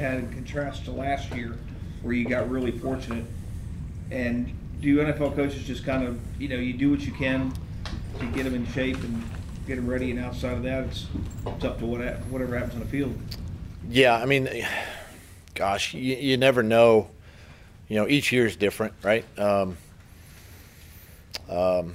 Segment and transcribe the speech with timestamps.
[0.00, 1.56] had in contrast to last year,
[2.02, 3.24] where you got really fortunate?
[4.10, 7.52] And do NFL coaches just kind of, you know, you do what you can
[8.18, 9.22] to get them in shape and
[9.66, 11.06] get them ready, and outside of that, it's,
[11.46, 13.16] it's up to what, whatever happens on the field?
[13.88, 14.48] Yeah, I mean,
[15.54, 17.10] gosh, you, you never know.
[17.88, 19.24] You know, each year is different, right?
[19.38, 19.76] Um,
[21.48, 21.94] um,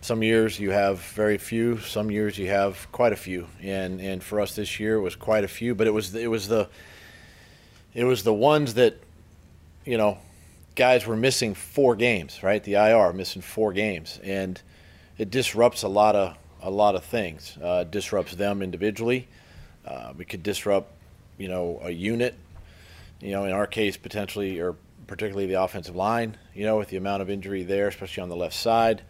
[0.00, 1.78] some years you have very few.
[1.78, 5.44] Some years you have quite a few, and and for us this year was quite
[5.44, 5.74] a few.
[5.74, 6.68] But it was it was the
[7.96, 8.94] it was the ones that
[9.84, 10.18] you know
[10.76, 12.62] guys were missing four games, right?
[12.62, 14.60] The IR missing four games, and
[15.18, 17.56] it disrupts a lot of a lot of things.
[17.60, 19.26] Uh, disrupts them individually.
[19.84, 20.92] Uh, we could disrupt,
[21.38, 22.34] you know, a unit.
[23.20, 24.76] You know, in our case, potentially or
[25.06, 26.36] particularly the offensive line.
[26.54, 29.00] You know, with the amount of injury there, especially on the left side,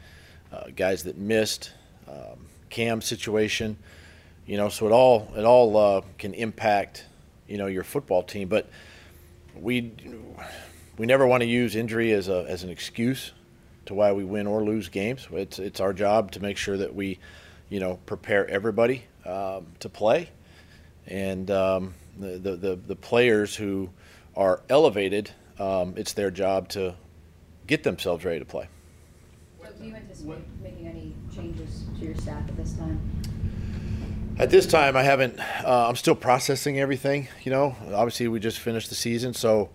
[0.53, 1.73] uh, guys that missed,
[2.09, 3.77] um, Cam situation.
[4.47, 7.05] You know, so it all it all uh, can impact,
[7.49, 8.49] you know, your football team.
[8.49, 8.69] But
[9.55, 9.93] we
[10.99, 13.33] we never want to use injury as a as an excuse
[13.87, 15.27] to why we win or lose games.
[15.33, 17.19] It's it's our job to make sure that we,
[17.69, 20.31] you know, prepare everybody um, to play,
[21.07, 23.91] and um, the, the, the the players who
[24.37, 26.95] are elevated, um, it's their job to
[27.67, 28.69] get themselves ready to play.
[29.63, 33.01] So do you anticipate making any changes to your staff at this time?
[34.39, 35.41] At this time, I haven't.
[35.65, 37.29] Uh, I'm still processing everything.
[37.43, 39.71] You know, obviously we just finished the season, so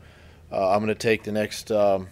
[0.52, 2.10] uh, I'm going to take the next um,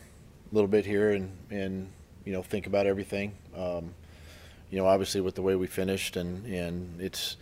[0.52, 1.92] little bit here and and
[2.26, 3.34] you know think about everything.
[3.56, 3.94] Um,
[4.72, 7.38] you know, obviously with the way we finished, and and it's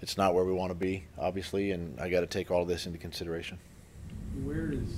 [0.00, 2.86] it's not where we want to be, obviously, and I got to take all this
[2.86, 3.56] into consideration.
[4.42, 4.88] Where is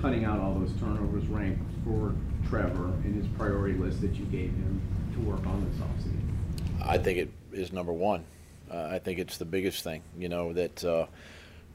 [0.00, 2.14] cutting out all those turnovers rank for
[2.48, 4.80] Trevor in his priority list that you gave him
[5.12, 6.88] to work on this offseason?
[6.88, 8.24] I think it is number one.
[8.72, 11.06] I think it's the biggest thing, you know, that uh,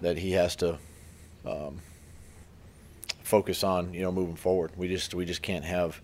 [0.01, 0.77] that he has to
[1.45, 1.79] um,
[3.23, 4.71] focus on, you know, moving forward.
[4.75, 6.01] We just we just can't have,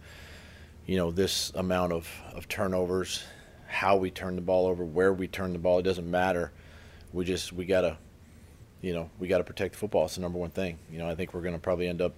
[0.85, 3.23] you know, this amount of, of turnovers,
[3.67, 5.79] how we turn the ball over, where we turn the ball.
[5.79, 6.51] It doesn't matter.
[7.11, 7.97] We just we gotta,
[8.81, 10.05] you know, we gotta protect the football.
[10.05, 10.77] It's the number one thing.
[10.91, 12.13] You know, I think we're gonna probably end up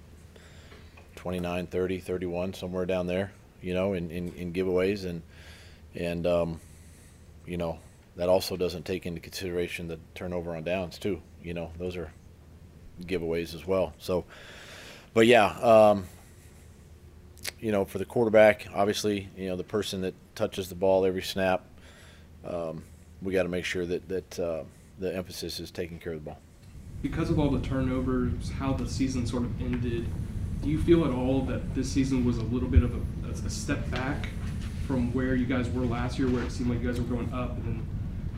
[1.16, 3.32] 29, 30, 31, somewhere down there.
[3.62, 5.22] You know, in, in, in giveaways and
[5.96, 6.60] and um,
[7.46, 7.80] you know
[8.16, 11.22] that also doesn't take into consideration the turnover on downs too.
[11.44, 12.12] You know, those are
[13.04, 13.94] giveaways as well.
[13.98, 14.26] So
[15.16, 16.08] but yeah, um,
[17.62, 21.22] you know, for the quarterback, obviously, you know, the person that touches the ball every
[21.22, 21.64] snap,
[22.46, 22.84] um,
[23.22, 24.64] we got to make sure that that uh,
[25.00, 26.40] the emphasis is taking care of the ball.
[27.02, 30.06] Because of all the turnovers, how the season sort of ended,
[30.62, 33.50] do you feel at all that this season was a little bit of a, a
[33.50, 34.28] step back
[34.86, 37.32] from where you guys were last year, where it seemed like you guys were going
[37.32, 37.88] up, and then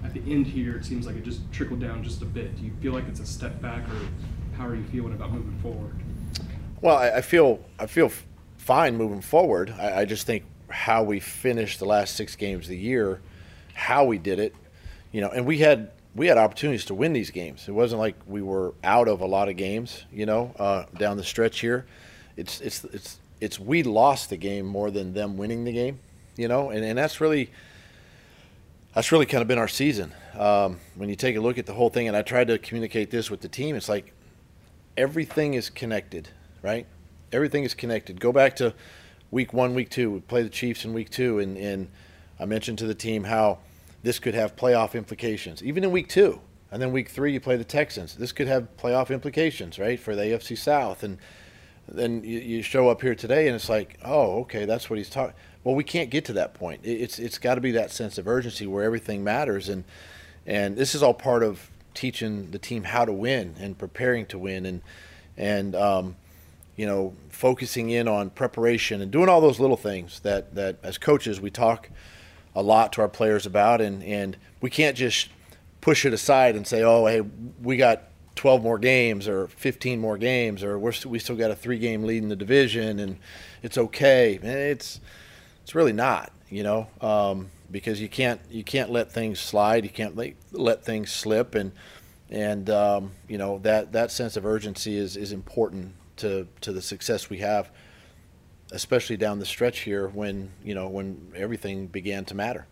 [0.03, 2.55] at the end here, it seems like it just trickled down just a bit.
[2.57, 3.99] Do you feel like it's a step back, or
[4.57, 5.95] how are you feeling about moving forward?
[6.81, 8.11] Well, I, I feel I feel
[8.57, 9.73] fine moving forward.
[9.79, 13.21] I, I, just think how we finished the last six games of the year,
[13.73, 14.53] how we did it,
[15.11, 17.67] you know, and we had we had opportunities to win these games.
[17.67, 21.17] It wasn't like we were out of a lot of games, you know, uh, down
[21.17, 21.85] the stretch here.
[22.35, 25.99] It's it's it's it's we lost the game more than them winning the game,
[26.35, 27.49] you know, and, and that's really
[28.97, 30.11] that's really kind of been our season.
[30.37, 33.11] Um, when you take a look at the whole thing, and I tried to communicate
[33.11, 34.11] this with the team, it's like
[34.97, 36.29] everything is connected
[36.61, 36.85] right?
[37.31, 38.19] Everything is connected.
[38.19, 38.73] Go back to
[39.31, 40.11] week one, week two.
[40.11, 41.87] We play the Chiefs in week two, and, and
[42.39, 43.59] I mentioned to the team how
[44.03, 46.41] this could have playoff implications, even in week two.
[46.71, 48.15] And then week three, you play the Texans.
[48.15, 51.03] This could have playoff implications, right, for the AFC South.
[51.03, 51.17] And
[51.87, 55.09] then you, you show up here today, and it's like, oh, okay, that's what he's
[55.09, 55.35] talking.
[55.67, 56.79] Well, we can't get to that point.
[56.85, 59.83] It's it's got to be that sense of urgency where everything matters, and
[60.45, 64.39] and this is all part of teaching the team how to win and preparing to
[64.39, 64.81] win, and
[65.35, 66.15] and um,
[66.77, 70.97] you know, focusing in on preparation and doing all those little things that, that as
[70.97, 71.89] coaches we talk
[72.55, 75.27] a lot to our players about, and, and we can't just
[75.81, 77.19] push it aside and say, oh, hey,
[77.61, 78.03] we got
[78.35, 82.03] 12 more games or 15 more games or we're, we still got a three game
[82.03, 83.17] lead in the division and
[83.63, 84.35] it's okay.
[84.35, 85.01] It's,
[85.67, 89.83] it's really not, you know, um, because you can't, you can't let things slide.
[89.83, 91.55] You can't let, let things slip.
[91.55, 91.73] And,
[92.29, 96.81] and um, you know, that, that sense of urgency is, is important to to the
[96.81, 97.69] success we have,
[98.71, 102.65] especially down the stretch here when you know when everything began to matter.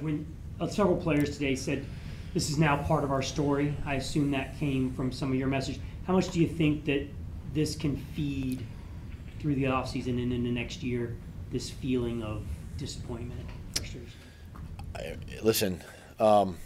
[0.00, 0.24] When
[0.60, 1.84] uh, several players today said,
[2.32, 5.48] "This is now part of our story," I assume that came from some of your
[5.48, 5.80] message.
[6.06, 7.06] How much do you think that
[7.52, 8.64] this can feed
[9.40, 11.16] through the offseason and into next year
[11.50, 12.42] this feeling of
[12.76, 13.40] disappointment,
[13.74, 14.10] frustration?
[15.42, 15.82] listen,
[16.18, 16.56] um,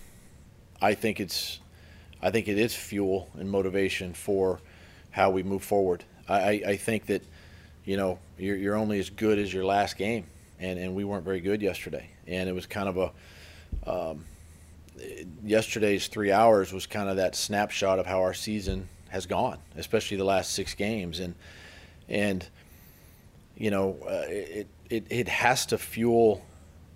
[0.81, 1.61] I think it's
[2.23, 4.61] I think it is fuel and motivation for
[5.11, 6.05] how we move forward.
[6.27, 7.23] I, I, I think that,
[7.85, 10.25] you know, you're, you're only as good as your last game,
[10.59, 12.09] and, and we weren't very good yesterday.
[12.27, 14.25] And it was kind of a, um,
[15.45, 20.17] yesterday's three hours was kind of that snapshot of how our season has gone, especially
[20.17, 21.35] the last six games, and
[22.09, 22.49] and
[23.57, 26.45] you know uh, it, it it has to fuel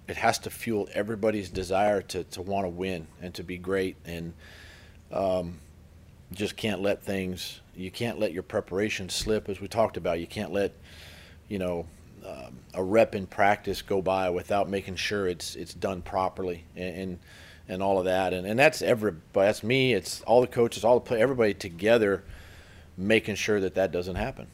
[0.07, 3.97] it has to fuel everybody's desire to to want to win and to be great
[4.05, 4.33] and
[5.13, 5.59] um,
[6.33, 10.27] just can't let things you can't let your preparation slip as we talked about you
[10.27, 10.73] can't let
[11.49, 11.87] you know
[12.27, 16.97] um, a rep in practice go by without making sure it's it's done properly and,
[16.97, 17.19] and
[17.69, 18.33] and all of that.
[18.33, 19.23] And, and that's everybody.
[19.35, 19.93] That's me.
[19.93, 22.25] It's all the coaches, all the play, everybody together,
[22.97, 24.47] making sure that that doesn't happen.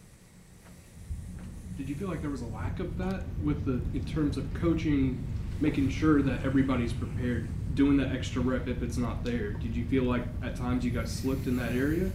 [1.77, 4.53] Did you feel like there was a lack of that with the in terms of
[4.55, 5.25] coaching,
[5.61, 9.51] making sure that everybody's prepared, doing the extra rep if it's not there?
[9.53, 12.11] Did you feel like at times you guys slipped in that area?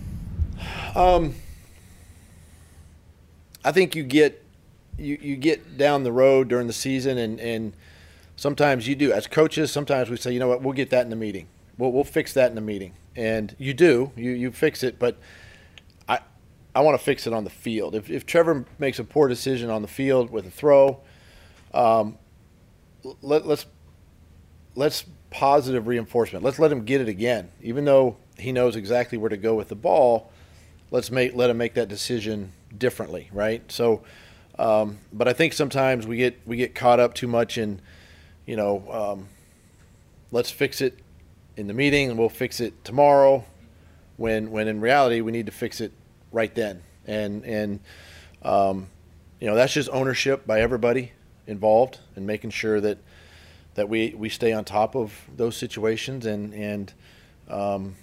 [0.96, 1.36] Um,
[3.64, 4.44] I think you get
[4.98, 7.74] you, you get down the road during the season and, and–
[8.40, 9.12] sometimes you do.
[9.12, 10.62] As coaches sometimes we say you know what?
[10.62, 11.48] We'll get that in the meeting.
[11.78, 12.94] We'll, we'll fix that in the meeting.
[13.16, 14.12] And you do.
[14.16, 14.98] You, you fix it.
[14.98, 15.18] But
[16.80, 17.96] i want to fix it on the field.
[17.96, 21.02] If, if Trevor makes a poor decision on the field with a throw
[21.74, 22.18] um,
[23.22, 23.66] let, let's
[24.76, 26.44] let's positive reinforcement.
[26.44, 27.52] Let's let him get it again.
[27.62, 30.32] Even though he knows exactly where to go with the ball
[30.92, 33.70] let's make let him make that decision differently right?
[33.72, 34.04] So
[34.58, 37.82] um, but i think sometimes we get we get caught up too much in
[38.50, 39.28] you know, um,
[40.32, 40.98] let's fix it
[41.56, 43.46] in the meeting and we'll fix it tomorrow.
[44.18, 45.92] When when in reality we need to fix it
[46.32, 46.82] right then.
[47.08, 47.80] And and
[48.44, 48.88] um,
[49.40, 51.12] you know that's just ownership by everybody
[51.48, 53.00] involved and making sure that
[53.76, 56.94] that we, we stay on top of those situations and and
[57.50, 57.96] um,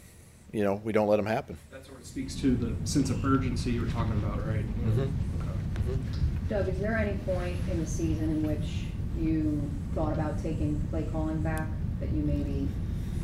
[0.53, 1.59] you know we don't let them happen.
[1.71, 4.65] That sort of speaks to the sense of urgency you were talking about, right?
[4.85, 5.01] Mhm.
[5.03, 6.01] Okay.
[6.49, 8.85] Doug, is there any point in the season in which
[9.21, 11.67] you thought about taking play calling back
[12.01, 12.69] that you maybe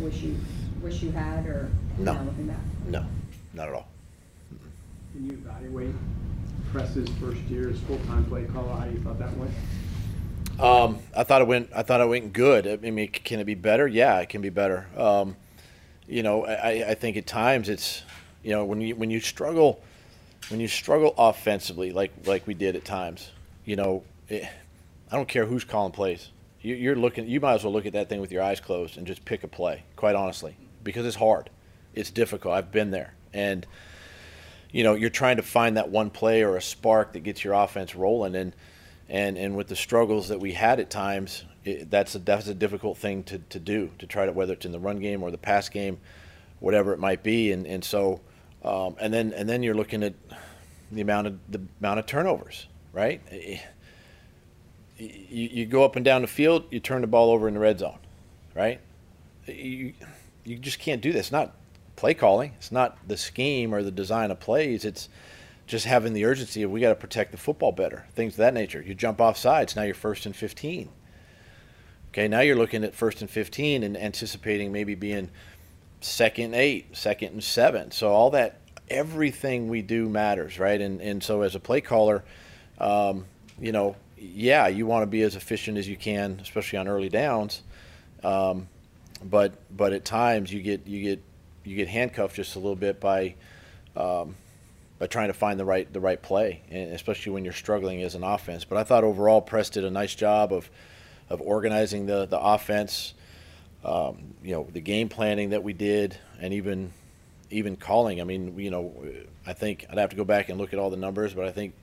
[0.01, 0.37] wish you,
[0.81, 2.15] wish you had, or No.
[2.15, 2.57] now looking back?
[2.89, 3.05] No,
[3.53, 3.89] not at all.
[5.13, 5.95] Can you evaluate
[6.71, 9.51] Press's first year as full-time play caller, how you thought that went?
[10.59, 11.71] Um, I thought it went.
[11.75, 12.67] I thought it went good.
[12.67, 13.87] I mean, can it be better?
[13.87, 14.87] Yeah, it can be better.
[14.97, 15.37] Um,
[16.07, 18.03] you know, I, I think at times it's,
[18.43, 19.83] you know, when you when you struggle,
[20.49, 23.31] when you struggle offensively, like like we did at times,
[23.65, 24.49] you know, it,
[25.11, 26.31] I don't care who's calling plays.
[26.61, 27.29] You, you're looking.
[27.29, 29.45] You might as well look at that thing with your eyes closed and just pick
[29.45, 29.83] a play.
[29.97, 31.51] Quite honestly, because it's hard,
[31.95, 32.55] it's difficult.
[32.55, 33.67] I've been there, and
[34.73, 37.53] you know, you're trying to find that one play or a spark that gets your
[37.53, 38.57] offense rolling, and
[39.09, 42.55] and and with the struggles that we had at times, it, that's a that's a
[42.55, 45.31] difficult thing to, to do to try to whether it's in the run game or
[45.31, 45.99] the pass game,
[46.61, 48.21] whatever it might be, and and so
[48.65, 50.15] um, and then and then you're looking at
[50.91, 53.21] the amount of the amount of turnovers, right?
[53.31, 53.61] Eh, eh,
[54.99, 57.61] you, you go up and down the field, you turn the ball over in the
[57.61, 57.99] red zone,
[58.55, 58.81] right?
[59.49, 59.95] Eh, you
[60.45, 61.31] you just can't do this.
[61.31, 61.55] Not
[61.97, 62.53] play calling.
[62.57, 64.85] It's not the scheme or the design of plays.
[64.85, 65.09] It's
[65.67, 68.55] just having the urgency of we got to protect the football better, things of that
[68.55, 68.83] nature.
[68.83, 70.89] You jump off sides, now you're first and 15.
[72.11, 75.31] Okay, now you're looking at first and 15 and anticipating maybe being
[76.03, 77.91] second eight, second and seven.
[77.91, 78.59] So all that,
[78.91, 80.81] everything we do matters, right?
[80.81, 82.23] And and so as a play caller,
[82.79, 83.25] um,
[83.59, 87.09] you know, yeah, you want to be as efficient as you can, especially on early
[87.09, 87.63] downs.
[88.23, 88.69] Um,
[89.25, 91.23] but but at times you get you get
[91.65, 93.35] you get handcuffed just a little bit by
[93.97, 94.35] um,
[94.99, 98.15] by trying to find the right the right play, and especially when you're struggling as
[98.15, 98.65] an offense.
[98.65, 100.71] But I thought overall, Press did a nice job of
[101.29, 103.15] of organizing the the offense.
[103.85, 106.93] Um, you know, the game planning that we did, and even
[107.51, 108.21] even calling.
[108.21, 108.95] I mean, you know,
[109.47, 111.51] I think I'd have to go back and look at all the numbers, but I
[111.51, 111.75] think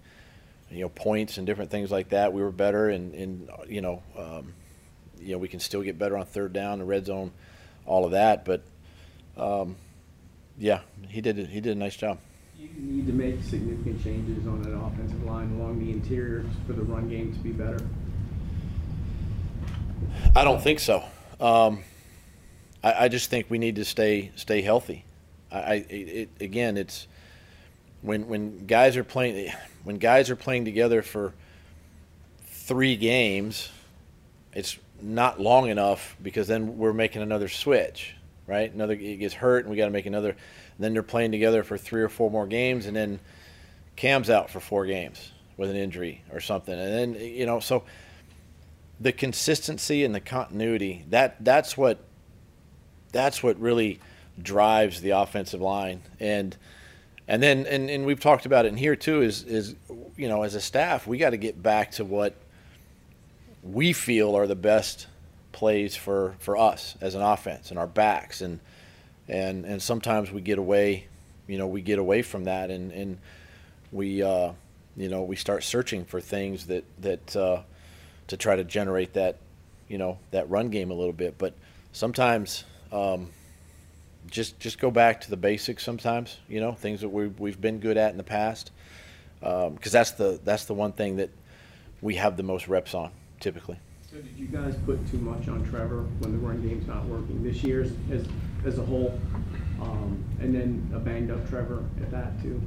[0.71, 4.01] you know points and different things like that, we were better, and and you know,
[4.17, 4.53] um,
[5.19, 7.31] you know, we can still get better on third down, the red zone,
[7.85, 8.45] all of that.
[8.45, 8.63] But
[9.39, 9.75] um,
[10.57, 12.19] yeah, he did he did a nice job.
[12.59, 16.83] You need to make significant changes on that offensive line along the interior for the
[16.83, 17.79] run game to be better.
[20.35, 21.03] I don't think so.
[21.39, 21.83] Um,
[22.83, 25.05] I, I, just think we need to stay stay healthy.
[25.51, 27.07] I, I it, again, it's
[28.01, 29.51] when when guys are playing
[29.83, 31.33] when guys are playing together for
[32.45, 33.69] three games,
[34.53, 38.15] it's not long enough because then we're making another switch,
[38.49, 38.73] right?
[38.73, 40.35] Another it gets hurt and we got to make another.
[40.79, 43.19] then they're playing together for three or four more games, and then
[43.95, 47.83] Cam's out for four games with an injury or something, and then you know so
[48.99, 51.99] the consistency and the continuity that that's what
[53.11, 53.99] that's what really
[54.41, 56.55] drives the offensive line and
[57.27, 59.75] and then and, and we've talked about it in here too is is
[60.17, 62.35] you know as a staff we got to get back to what
[63.63, 65.07] we feel are the best
[65.51, 68.41] plays for for us as an offense and our backs.
[68.41, 68.59] And
[69.27, 71.07] and and sometimes we get away
[71.47, 73.17] you know we get away from that and and
[73.91, 74.51] we uh,
[74.95, 77.61] you know we start searching for things that that uh,
[78.27, 79.37] to try to generate that
[79.87, 81.37] you know that run game a little bit.
[81.37, 81.55] But
[81.91, 83.29] sometimes um,
[84.29, 87.79] just just go back to the basics sometimes you know things that we we've been
[87.79, 88.71] good at in the past.
[89.39, 91.29] Because that's the that's the one thing that
[92.01, 93.77] we have the most reps on typically
[94.09, 97.43] So did you guys put too much on Trevor when the run game's not working
[97.43, 97.91] this year as,
[98.65, 99.19] as, a whole?
[99.79, 102.59] Um, and then a banged up Trevor at that too?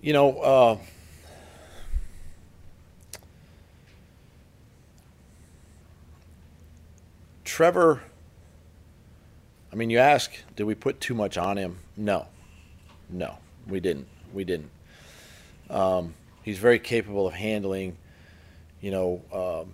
[0.00, 0.76] you know uh,
[7.44, 8.02] Trevor
[9.72, 12.26] I mean you ask did we put too much on him no
[13.10, 14.70] no we didn't we didn't
[15.68, 17.96] um, he's very capable of handling
[18.80, 19.72] you know um,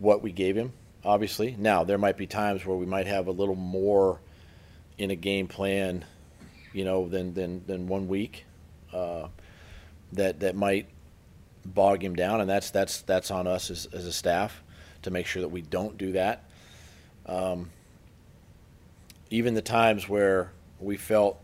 [0.00, 0.72] what we gave him
[1.04, 1.56] obviously.
[1.58, 4.20] Now there might be times where we might have a little more
[4.98, 6.04] in a game plan
[6.72, 8.44] you know than than, than one week
[8.92, 9.28] uh,
[10.12, 10.86] that that might
[11.64, 14.62] bog him down and that's that's that's on us as, as a staff
[15.02, 16.44] to make sure that we don't do that.
[17.26, 17.70] Um,
[19.30, 21.40] even the times where we felt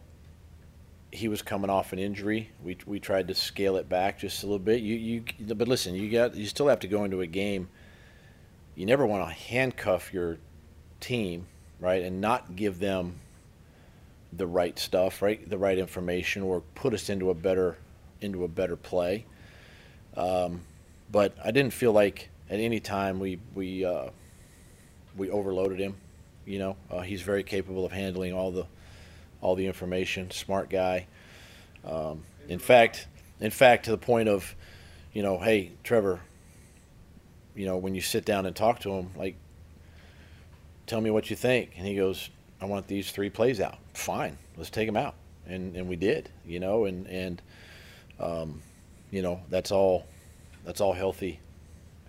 [1.10, 2.50] he was coming off an injury.
[2.62, 4.80] We, we tried to scale it back just a little bit.
[4.80, 7.68] You you but listen, you got you still have to go into a game.
[8.74, 10.38] You never want to handcuff your
[11.00, 11.46] team,
[11.80, 13.20] right, and not give them
[14.32, 17.78] the right stuff, right, the right information, or put us into a better
[18.20, 19.24] into a better play.
[20.16, 20.60] Um,
[21.10, 24.10] but I didn't feel like at any time we we uh,
[25.16, 25.96] we overloaded him.
[26.44, 28.66] You know, uh, he's very capable of handling all the
[29.40, 30.30] all the information.
[30.30, 31.06] Smart guy.
[31.84, 33.06] Um, in fact,
[33.40, 34.54] in fact, to the point of,
[35.12, 36.20] you know, hey Trevor.
[37.54, 39.34] You know, when you sit down and talk to him, like,
[40.86, 42.30] tell me what you think, and he goes,
[42.60, 45.14] "I want these three plays out." Fine, let's take them out,
[45.44, 46.30] and and we did.
[46.46, 47.42] You know, and and,
[48.20, 48.62] um,
[49.10, 50.06] you know, that's all,
[50.64, 51.40] that's all healthy,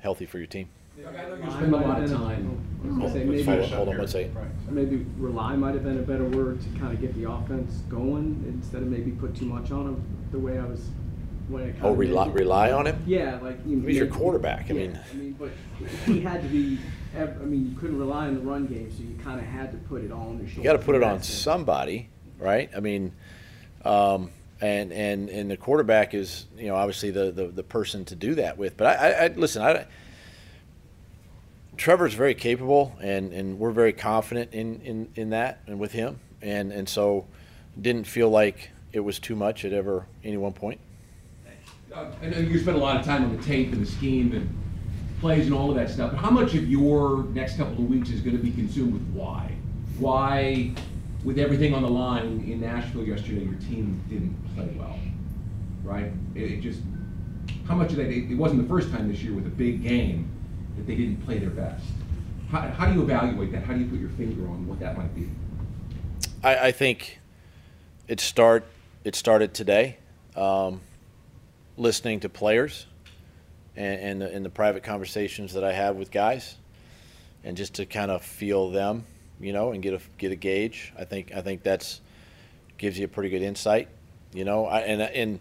[0.02, 0.70] healthy for your team.
[1.06, 4.36] Rely might have been a- I was gonna say, Let's maybe, hold on one second.
[4.70, 8.44] maybe rely might have been a better word to kind of get the offense going
[8.48, 10.82] instead of maybe put too much on him, the way I was,
[11.50, 11.86] the way I kind of.
[11.86, 13.04] Oh, rely, rely on him.
[13.06, 13.58] Yeah, like.
[13.66, 15.50] you He's your quarterback, I yeah, mean- I mean, but
[16.06, 16.80] he had to be,
[17.16, 19.72] ev- I mean, you couldn't rely on the run game, so you kind of had
[19.72, 20.58] to put it all on your shoulders.
[20.58, 22.70] You got to put it on somebody, right?
[22.76, 23.12] I mean,
[23.84, 28.16] um, and and and the quarterback is you know obviously the the, the person to
[28.16, 28.76] do that with.
[28.78, 29.62] But I, I, I listen.
[29.62, 29.86] I
[31.80, 36.20] Trevor's very capable, and and we're very confident in in in that and with him,
[36.42, 37.26] and and so
[37.80, 40.82] didn't feel like it was too much at ever any one point.
[41.96, 44.34] Uh, I know you spent a lot of time on the tape and the scheme
[44.34, 44.50] and
[45.22, 48.10] plays and all of that stuff, but how much of your next couple of weeks
[48.10, 49.56] is going to be consumed with why?
[50.00, 50.74] Why,
[51.24, 55.00] with everything on the line in Nashville yesterday, your team didn't play well,
[55.84, 56.12] right?
[56.36, 56.82] It, it just,
[57.66, 59.82] how much of that, it, it wasn't the first time this year with a big
[59.82, 60.30] game
[60.76, 61.86] that they didn't play their best.
[62.52, 63.64] How, how do you evaluate that?
[63.64, 65.30] How do you put your finger on what that might be?
[66.44, 67.20] I, I think
[68.08, 68.66] it start
[69.04, 69.98] it started today,
[70.36, 70.82] um,
[71.78, 72.86] listening to players,
[73.76, 76.56] and and the, and the private conversations that I have with guys,
[77.44, 79.06] and just to kind of feel them,
[79.40, 80.94] you know, and get a get a gauge.
[80.98, 82.02] I think I think that's
[82.78, 83.90] gives you a pretty good insight,
[84.34, 84.66] you know.
[84.66, 85.40] I, and and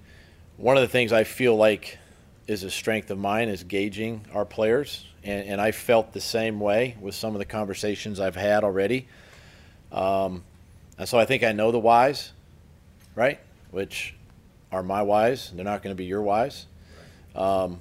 [0.57, 1.99] one of the things I feel like
[2.49, 6.59] is a strength of mine is gauging our players, and, and I felt the same
[6.59, 9.07] way with some of the conversations I've had already.
[9.93, 10.43] Um,
[10.99, 12.33] and so I think I know the whys,
[13.15, 13.39] right?
[13.71, 14.15] Which
[14.73, 15.53] are my whys.
[15.55, 16.67] They're not going to be your whys.
[17.37, 17.81] Um,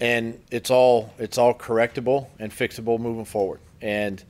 [0.00, 3.60] and it's all it's all correctable and fixable moving forward.
[3.82, 4.22] And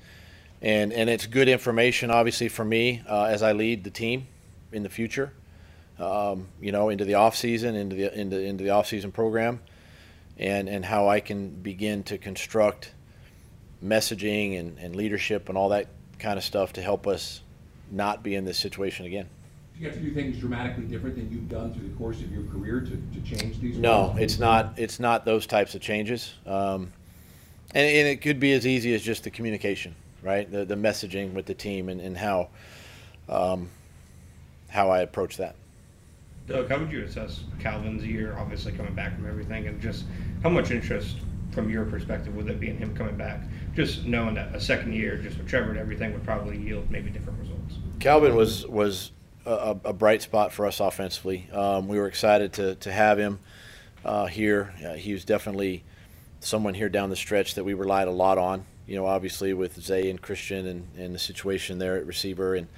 [0.62, 4.26] and and it's good information, obviously, for me uh, as I lead the team
[4.72, 5.32] in the future.
[5.98, 9.60] Um, you know, into the off season, into the into into the off season program,
[10.36, 12.92] and and how I can begin to construct
[13.82, 15.88] messaging and, and leadership and all that
[16.18, 17.42] kind of stuff to help us
[17.90, 19.28] not be in this situation again.
[19.74, 22.32] Do you have to do things dramatically different than you've done through the course of
[22.32, 23.76] your career to, to change these?
[23.76, 24.18] No, roles?
[24.18, 24.74] it's not.
[24.78, 26.32] It's not those types of changes.
[26.46, 26.92] Um,
[27.74, 30.50] and, and it could be as easy as just the communication, right?
[30.50, 32.48] The the messaging with the team and, and how
[33.28, 33.68] um,
[34.68, 35.56] how I approach that.
[36.46, 40.04] Doug, how would you assess Calvin's year, obviously coming back from everything, and just
[40.42, 41.16] how much interest
[41.50, 43.40] from your perspective, with it being him coming back?
[43.74, 47.10] Just knowing that a second year, just with Trevor and everything, would probably yield maybe
[47.10, 47.74] different results.
[47.98, 49.10] Calvin was was
[49.44, 51.48] a, a bright spot for us offensively.
[51.52, 53.40] Um, we were excited to to have him
[54.04, 54.72] uh, here.
[54.84, 55.84] Uh, he was definitely
[56.40, 58.64] someone here down the stretch that we relied a lot on.
[58.86, 62.68] You know, obviously with Zay and Christian and, and the situation there at receiver and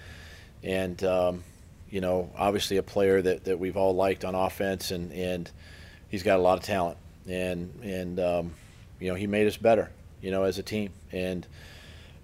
[0.62, 1.44] and um,
[1.90, 5.50] you know obviously a player that, that we've all liked on offense and, and
[6.08, 8.54] he's got a lot of talent and and um,
[9.00, 9.90] you know he made us better
[10.20, 11.46] you know as a team and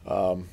[0.06, 0.49] um,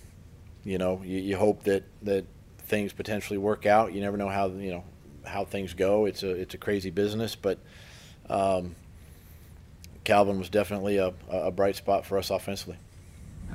[0.63, 2.25] you know you, you hope that that
[2.59, 4.83] things potentially work out you never know how you know
[5.25, 7.59] how things go it's a it's a crazy business but
[8.29, 8.75] um,
[10.03, 12.77] Calvin was definitely a, a bright spot for us offensively.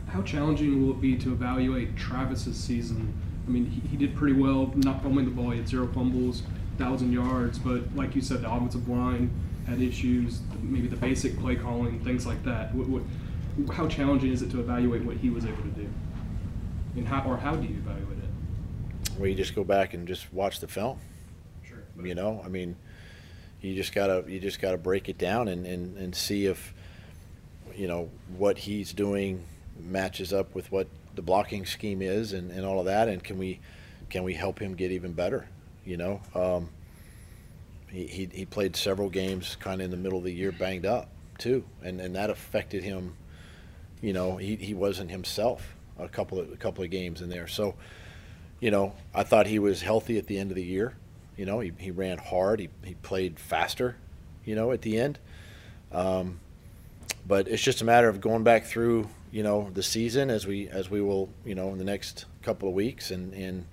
[0.09, 3.15] How challenging will it be to evaluate Travis's season?
[3.47, 5.51] I mean, he, he did pretty well, not fumbling the ball.
[5.51, 6.43] He had zero fumbles,
[6.79, 9.31] thousand yards, but like you said, the offensive line
[9.67, 10.41] had issues.
[10.63, 12.75] Maybe the basic play calling, things like that.
[12.75, 15.89] What, what, how challenging is it to evaluate what he was able to do?
[16.97, 19.19] And how, or how do you evaluate it?
[19.19, 20.99] Where you just go back and just watch the film.
[21.67, 21.79] Sure.
[22.03, 22.77] You know, I mean,
[23.61, 26.75] you just gotta you just gotta break it down and, and, and see if
[27.75, 29.45] you know what he's doing
[29.79, 33.39] matches up with what the blocking scheme is and, and all of that and can
[33.39, 33.61] we
[34.09, 35.49] can we help him get even better
[35.85, 36.69] you know um,
[37.89, 40.87] he, he, he played several games kind of in the middle of the year banged
[40.87, 41.09] up
[41.39, 43.15] too and, and that affected him
[44.01, 47.49] you know he, he wasn't himself a couple of a couple of games in there
[47.49, 47.75] so
[48.61, 50.95] you know I thought he was healthy at the end of the year
[51.37, 52.61] you know, he, he ran hard.
[52.61, 53.97] He, he played faster,
[54.45, 55.19] you know, at the end.
[55.93, 56.41] Um,
[57.27, 60.69] but it's just a matter of going back through, you know, the season as we
[60.69, 63.67] as we will, you know, in the next couple of weeks and, and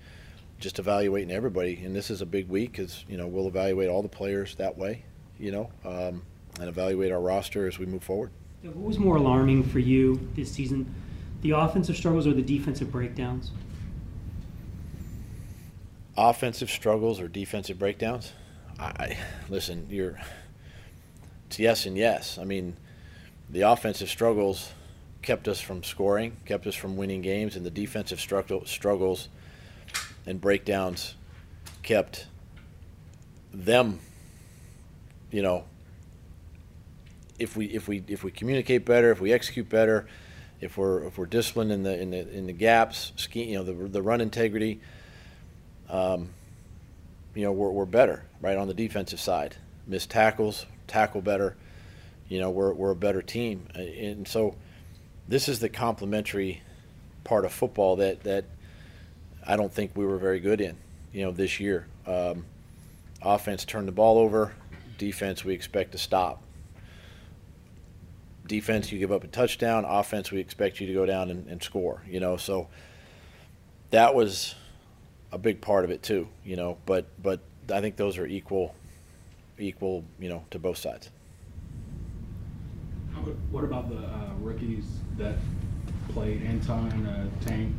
[0.58, 1.82] just evaluating everybody.
[1.84, 4.76] And this is a big week because, you know, we'll evaluate all the players that
[4.76, 5.04] way,
[5.38, 6.22] you know, um,
[6.60, 8.30] and evaluate our roster as we move forward.
[8.62, 10.92] What was more alarming for you this season,
[11.42, 13.50] the offensive struggles or the defensive breakdowns?
[16.16, 18.32] offensive struggles or defensive breakdowns,
[18.78, 19.18] I
[19.48, 19.86] listen.
[19.90, 20.18] You're
[21.46, 22.38] it's yes and yes.
[22.38, 22.76] I mean,
[23.50, 24.72] the offensive struggles
[25.24, 29.28] kept us from scoring, kept us from winning games, and the defensive struggle, struggles
[30.26, 31.14] and breakdowns
[31.82, 32.26] kept
[33.52, 34.00] them.
[35.30, 35.64] You know,
[37.38, 40.06] if we if we if we communicate better, if we execute better,
[40.60, 43.72] if we're if we're disciplined in the in the in the gaps, you know, the
[43.72, 44.80] the run integrity
[45.88, 46.30] um,
[47.34, 49.56] you know, we're, we're better, right, on the defensive side.
[49.86, 51.56] Miss tackles, tackle better.
[52.28, 53.66] You know, we're, we're a better team.
[53.74, 54.56] And so
[55.28, 56.62] this is the complementary
[57.24, 58.44] part of football that, that
[59.46, 60.76] I don't think we were very good in,
[61.12, 61.86] you know, this year.
[62.06, 62.44] Um,
[63.22, 64.54] offense turned the ball over.
[64.98, 66.42] Defense, we expect to stop.
[68.46, 69.84] Defense, you give up a touchdown.
[69.86, 72.36] Offense, we expect you to go down and, and score, you know.
[72.36, 72.68] So
[73.90, 74.54] that was
[75.32, 76.76] a big part of it too, you know.
[76.84, 77.40] But but
[77.72, 78.74] I think those are equal,
[79.58, 81.08] equal, you know, to both sides.
[83.50, 84.84] What about the uh, rookies
[85.18, 85.36] that
[86.08, 87.72] played Anton, uh, Tank,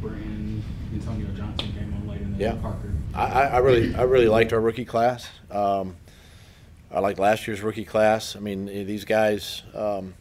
[0.00, 2.60] Brenton, Antonio Johnson came on late, and then Yeah.
[2.60, 2.90] Parker?
[3.14, 5.28] I, I really I really liked our rookie class.
[5.50, 5.96] Um,
[6.90, 8.36] I like last year's rookie class.
[8.36, 10.14] I mean, eh, these guys um,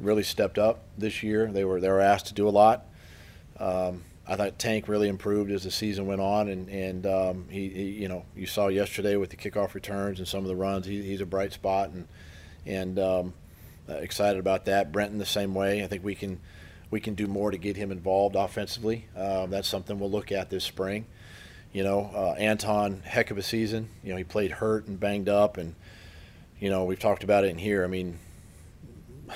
[0.00, 1.46] really stepped up this year.
[1.50, 2.86] They were they were asked to do a lot.
[3.58, 7.68] Um, I thought Tank really improved as the season went on, and and um, he,
[7.68, 10.86] he, you know, you saw yesterday with the kickoff returns and some of the runs.
[10.86, 12.06] He, he's a bright spot, and
[12.66, 13.34] and um,
[13.88, 14.92] uh, excited about that.
[14.92, 15.82] Brenton the same way.
[15.82, 16.40] I think we can
[16.90, 19.06] we can do more to get him involved offensively.
[19.16, 21.06] Um, that's something we'll look at this spring.
[21.72, 23.90] You know, uh, Anton, heck of a season.
[24.02, 25.74] You know, he played hurt and banged up, and
[26.58, 27.84] you know we've talked about it in here.
[27.84, 28.18] I mean,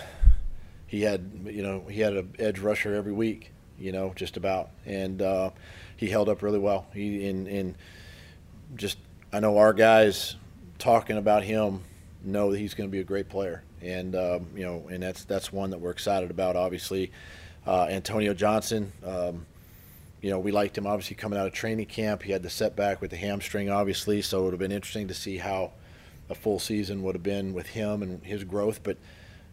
[0.86, 4.70] he had you know he had an edge rusher every week you know, just about.
[4.86, 5.50] And uh,
[5.96, 6.86] he held up really well.
[6.94, 7.76] He in in
[8.76, 8.96] just
[9.32, 10.36] I know our guys
[10.78, 11.82] talking about him
[12.24, 15.24] know that he's going to be a great player, and um, you know, and that's
[15.24, 16.56] that's one that we're excited about.
[16.56, 17.10] Obviously,
[17.66, 18.92] uh, Antonio Johnson.
[19.04, 19.46] Um,
[20.20, 22.22] you know, we liked him obviously coming out of training camp.
[22.22, 25.14] He had the setback with the hamstring, obviously, so it would have been interesting to
[25.14, 25.72] see how
[26.30, 28.84] a full season would have been with him and his growth.
[28.84, 28.98] But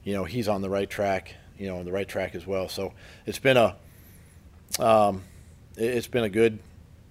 [0.03, 1.35] you know, he's on the right track.
[1.57, 2.69] You know, on the right track as well.
[2.69, 2.93] So
[3.25, 3.75] it's been a
[4.79, 5.23] um,
[5.75, 6.59] it, has been a good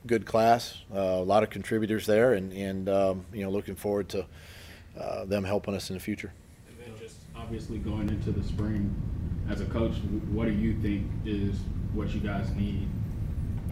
[0.06, 0.78] good class.
[0.94, 4.26] Uh, a lot of contributors there, and and um, you know looking forward to
[4.98, 6.32] uh, them helping us in the future.
[7.38, 8.94] Obviously going into the spring,
[9.48, 9.94] as a coach,
[10.32, 11.56] what do you think is
[11.94, 12.88] what you guys need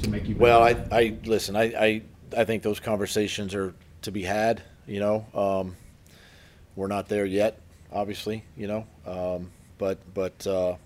[0.02, 0.34] to make you?
[0.34, 0.42] Better?
[0.42, 1.56] Well, I, I listen.
[1.56, 2.02] I, I
[2.36, 4.62] I think those conversations are to be had.
[4.86, 5.76] You know, um,
[6.76, 7.60] we're not there yet.
[7.92, 8.86] obviously, you know.
[9.06, 10.76] Um, but but uh,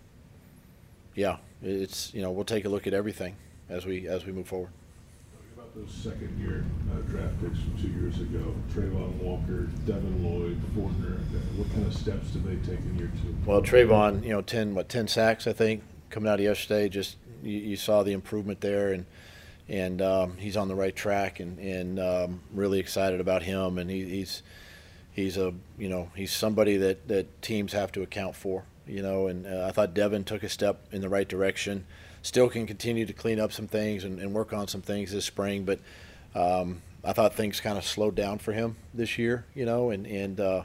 [1.14, 3.36] yeah, it's you know we'll take a look at everything
[3.68, 4.70] as we as we move forward.
[5.74, 11.20] Those second year uh, draft picks from two years ago, Travon Walker, Devin Lloyd, Fortner,
[11.56, 13.35] what kind of steps did they take in year two?
[13.46, 16.88] Well, Trayvon, you know, ten what ten sacks I think coming out of yesterday.
[16.88, 19.06] Just you, you saw the improvement there, and
[19.68, 23.78] and um, he's on the right track, and and um, really excited about him.
[23.78, 24.42] And he, he's
[25.12, 28.64] he's a you know he's somebody that that teams have to account for.
[28.88, 31.87] You know, and uh, I thought Devin took a step in the right direction.
[32.22, 35.24] Still can continue to clean up some things and, and work on some things this
[35.24, 35.78] spring, but
[36.35, 39.46] um, I thought things kind of slowed down for him this year.
[39.54, 40.62] You know, and and uh,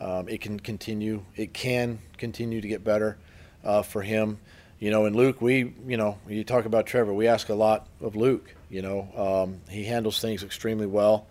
[0.00, 1.24] um, it can continue.
[1.36, 3.16] It can continue to get better
[3.64, 4.38] uh, for him.
[4.80, 7.88] You know, and Luke, we, you know, you talk about Trevor, we ask a lot
[8.00, 8.54] of Luke.
[8.70, 11.26] You know, um, he handles things extremely well.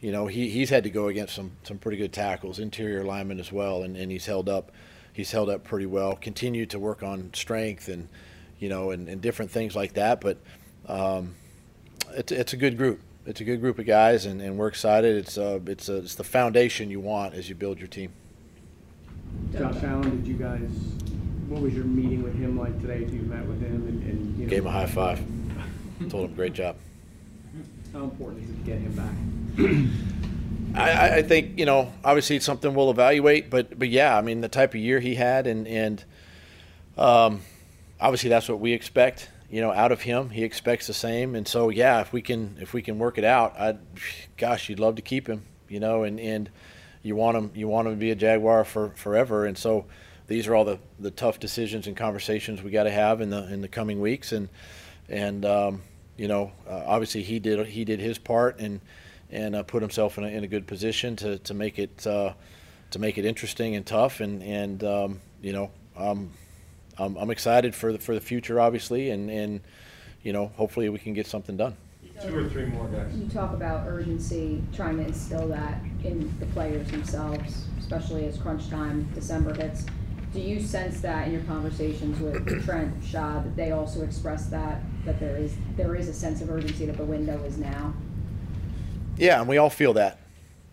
[0.00, 3.40] You know, he, he's had to go against some, some pretty good tackles, interior linemen
[3.40, 4.70] as well, and, and he's held up,
[5.12, 6.14] he's held up pretty well.
[6.14, 8.08] Continued to work on strength and,
[8.58, 10.20] you know, and, and different things like that.
[10.20, 10.38] But
[10.86, 11.34] um,
[12.12, 13.00] it's, it's a good group.
[13.26, 15.16] It's a good group of guys, and, and we're excited.
[15.16, 18.12] It's uh, it's uh, it's the foundation you want as you build your team.
[19.52, 20.68] Josh Allen, did you guys,
[21.48, 22.98] what was your meeting with him like today?
[23.10, 24.50] You met with him and, and, you know.
[24.50, 25.20] Gave him a high five.
[26.08, 26.76] Told him great job.
[27.92, 30.74] How important is it to get him back?
[30.80, 34.20] I, I- I think you know, obviously it's something we'll evaluate, but but yeah, I
[34.20, 36.04] mean the type of year he had, and and
[36.98, 37.40] um,
[38.00, 39.30] obviously that's what we expect.
[39.50, 42.56] You know, out of him, he expects the same, and so yeah, if we can
[42.60, 43.76] if we can work it out, I,
[44.36, 45.42] gosh, you'd love to keep him.
[45.68, 46.50] You know, and and
[47.02, 49.86] you want him you want him to be a Jaguar for forever, and so
[50.26, 53.52] these are all the the tough decisions and conversations we got to have in the
[53.52, 54.48] in the coming weeks, and
[55.08, 55.82] and um,
[56.16, 58.80] you know, uh, obviously he did he did his part and
[59.30, 62.32] and uh, put himself in a, in a good position to, to make it uh,
[62.90, 66.30] to make it interesting and tough and and um, you know um,
[66.98, 69.60] I'm, I'm excited for the for the future obviously and and
[70.22, 71.76] you know hopefully we can get something done.
[72.22, 73.12] Two or three more guys.
[73.16, 78.70] You talk about urgency, trying to instill that in the players themselves, especially as crunch
[78.70, 79.84] time, December hits.
[80.32, 84.82] Do you sense that in your conversations with Trent, Shad, that they also express that,
[85.04, 87.94] that there is, there is a sense of urgency that the window is now?
[89.16, 90.18] Yeah, and we all feel that.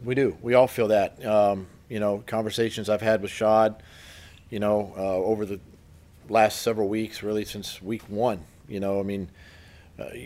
[0.03, 0.36] We do.
[0.41, 1.23] We all feel that.
[1.23, 3.84] Um, you know, conversations I've had with Shad,
[4.49, 5.60] you know, uh, over the
[6.29, 8.41] last several weeks, really since week one.
[8.67, 9.29] You know, I mean,
[9.99, 10.17] uh, y-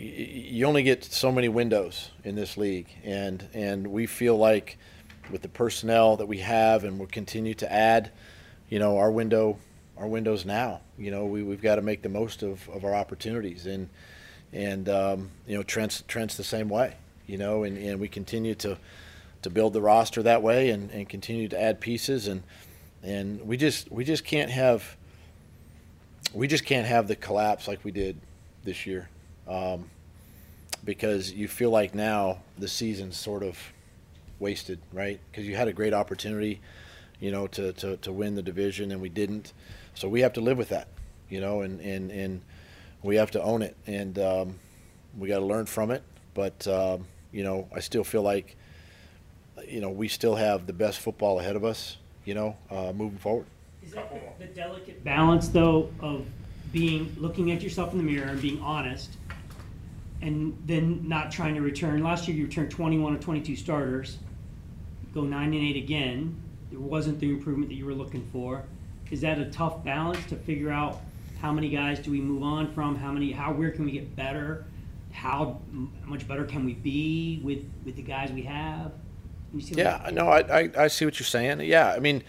[0.50, 4.78] you only get so many windows in this league, and and we feel like
[5.30, 8.10] with the personnel that we have, and we'll continue to add,
[8.68, 9.58] you know, our window,
[9.96, 10.80] our windows now.
[10.98, 13.88] You know, we we've got to make the most of, of our opportunities, and
[14.52, 16.94] and um, you know, Trent's Trent's the same way.
[17.26, 18.78] You know, and, and we continue to
[19.42, 22.42] to build the roster that way, and, and continue to add pieces, and
[23.02, 24.96] and we just we just can't have
[26.36, 28.20] we just can't have the collapse like we did
[28.62, 29.08] this year,
[29.48, 29.88] um,
[30.84, 33.58] because you feel like now the season's sort of
[34.38, 35.18] wasted, right?
[35.30, 36.60] Because you had a great opportunity,
[37.20, 39.54] you know, to, to, to win the division and we didn't,
[39.94, 40.88] so we have to live with that,
[41.30, 42.42] you know, and and, and
[43.02, 44.58] we have to own it, and um,
[45.18, 46.02] we got to learn from it.
[46.34, 48.56] But um, you know, I still feel like,
[49.66, 51.96] you know, we still have the best football ahead of us,
[52.26, 53.46] you know, uh, moving forward.
[53.86, 56.26] Is that the, the delicate balance, though, of
[56.72, 59.16] being looking at yourself in the mirror and being honest,
[60.20, 62.02] and then not trying to return?
[62.02, 64.18] Last year, you returned 21 or 22 starters.
[65.14, 66.36] Go nine and eight again.
[66.70, 68.64] There wasn't the improvement that you were looking for.
[69.12, 71.00] Is that a tough balance to figure out
[71.40, 72.96] how many guys do we move on from?
[72.96, 73.30] How many?
[73.30, 74.64] How where can we get better?
[75.12, 75.60] How
[76.04, 78.90] much better can we be with with the guys we have?
[79.54, 81.60] You see what Yeah, no, I, I, I see what you're saying.
[81.60, 82.24] Yeah, I mean,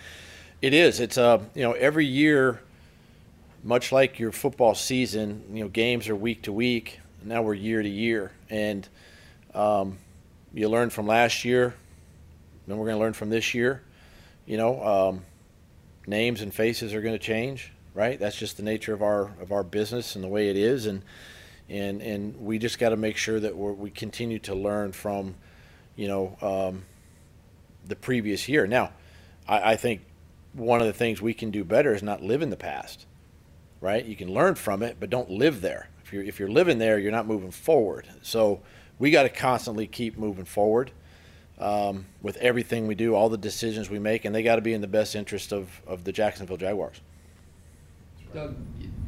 [0.62, 1.00] it is.
[1.00, 2.62] It's uh, you know, every year,
[3.64, 7.00] much like your football season, you know, games are week to week.
[7.24, 8.88] Now we're year to year, and
[9.54, 9.98] um,
[10.54, 11.74] you learn from last year.
[12.68, 13.82] Then we're going to learn from this year.
[14.46, 15.22] You know, um,
[16.06, 18.20] names and faces are going to change, right?
[18.20, 21.02] That's just the nature of our of our business and the way it is, and
[21.70, 25.36] and and we just got to make sure that we continue to learn from,
[25.96, 26.84] you know, um,
[27.86, 28.66] the previous year.
[28.68, 28.92] Now,
[29.48, 30.02] I, I think
[30.58, 33.06] one of the things we can do better is not live in the past,
[33.80, 34.04] right?
[34.04, 35.90] You can learn from it, but don't live there.
[36.04, 38.08] If you're if you're living there, you're not moving forward.
[38.22, 38.62] So
[39.00, 40.92] we got to constantly keep moving forward
[41.60, 44.74] um, with everything we do, all the decisions we make, and they got to be
[44.74, 47.02] in the best interest of, of the Jacksonville Jaguars.
[48.34, 48.56] Doug,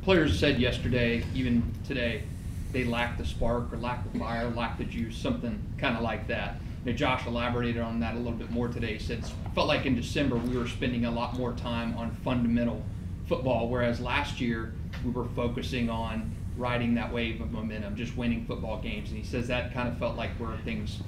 [0.02, 2.24] players said yesterday, even today,
[2.72, 6.28] they lack the spark or lack the fire, lack the juice, something kind of like
[6.28, 6.58] that.
[6.86, 8.94] Know, Josh elaborated on that a little bit more today.
[8.94, 12.84] He said felt like in December we were spending a lot more time on fundamental
[13.28, 18.46] football, whereas last year we were focusing on riding that wave of momentum, just winning
[18.46, 19.10] football games.
[19.10, 21.00] And he says that kind of felt like where things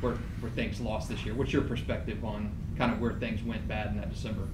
[0.00, 1.34] where, where things lost this year.
[1.34, 4.48] What's your perspective on kind of where things went bad in that December?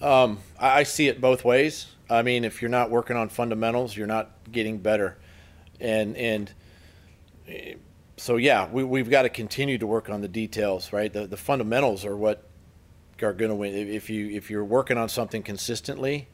[0.00, 1.86] Um, I, see it both ways.
[2.08, 5.18] I mean, if you're not working on fundamentals, you're not getting better,
[5.78, 6.52] and and
[8.20, 11.10] so yeah, we we've got to continue to work on the details, right?
[11.10, 12.44] The the fundamentals are what
[13.22, 13.74] are going to win.
[13.74, 16.28] If you if you're working on something consistently,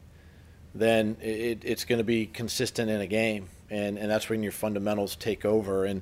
[0.75, 4.51] then it, it's going to be consistent in a game, and and that's when your
[4.51, 5.85] fundamentals take over.
[5.85, 6.01] And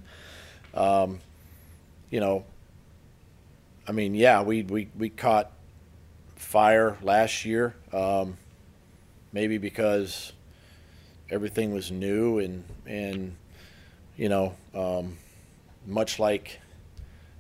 [0.74, 1.20] um,
[2.10, 2.46] you know,
[3.88, 5.52] I mean, yeah, we we we caught
[6.36, 7.76] fire last year.
[7.94, 8.38] Um,
[9.32, 10.34] maybe because
[11.30, 13.36] everything was new and and
[14.18, 15.18] you know, um,
[15.86, 16.60] much like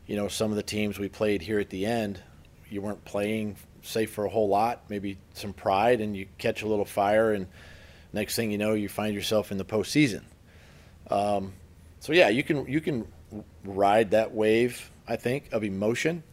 [0.08, 2.22] you know some of the teams we played here at the end,
[2.70, 4.84] you weren't playing safe for a whole lot.
[4.90, 7.48] Maybe some pride, and you catch a little fire, and
[8.14, 10.24] next thing you know, you find yourself in the postseason.
[11.10, 11.54] Um,
[12.00, 13.08] so yeah, you can you can
[13.64, 14.92] ride that wave.
[15.08, 16.24] I think of emotion.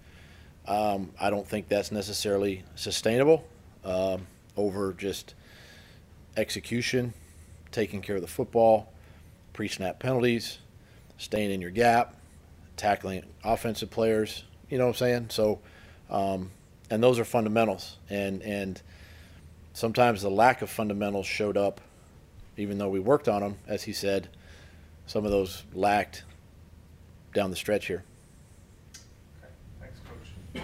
[0.67, 3.45] Um, I don't think that's necessarily sustainable
[3.85, 5.35] um, over just
[6.37, 7.13] execution,
[7.71, 8.93] taking care of the football,
[9.53, 10.59] pre-snap penalties,
[11.23, 12.17] staying in your gap,
[12.77, 14.43] tackling offensive players.
[14.69, 15.27] You know what I'm saying?
[15.31, 15.61] So,
[16.11, 16.51] um,
[16.91, 17.97] and those are fundamentals.
[18.11, 18.83] And and
[19.73, 21.81] sometimes the lack of fundamentals showed up,
[22.57, 24.29] even though we worked on them, as he said.
[25.07, 26.25] Some of those lacked
[27.35, 28.03] down the stretch here.
[29.81, 30.01] Thanks,
[30.55, 30.63] Coach.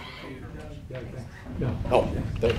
[1.90, 2.08] Oh,
[2.40, 2.56] there.